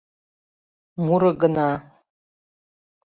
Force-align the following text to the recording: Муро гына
Муро 1.05 1.31
гына 1.41 1.69